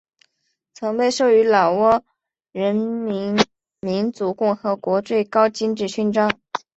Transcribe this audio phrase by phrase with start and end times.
[0.73, 2.01] 曾被授予老挝
[2.53, 3.37] 人民
[3.81, 6.39] 民主共和国最高金质勋章。